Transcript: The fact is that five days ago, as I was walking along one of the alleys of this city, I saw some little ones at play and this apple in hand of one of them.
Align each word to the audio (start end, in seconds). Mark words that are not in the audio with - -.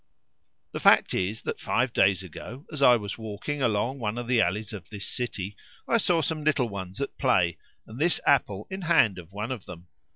The 0.71 0.79
fact 0.79 1.13
is 1.13 1.43
that 1.43 1.59
five 1.59 1.93
days 1.93 2.23
ago, 2.23 2.65
as 2.71 2.81
I 2.81 2.95
was 2.95 3.19
walking 3.19 3.61
along 3.61 3.99
one 3.99 4.17
of 4.17 4.25
the 4.27 4.41
alleys 4.41 4.73
of 4.73 4.89
this 4.89 5.05
city, 5.05 5.55
I 5.87 5.99
saw 5.99 6.23
some 6.23 6.43
little 6.43 6.69
ones 6.69 6.99
at 7.01 7.19
play 7.19 7.59
and 7.85 7.99
this 7.99 8.19
apple 8.25 8.65
in 8.71 8.81
hand 8.81 9.19
of 9.19 9.31
one 9.31 9.51
of 9.51 9.65
them. 9.67 9.89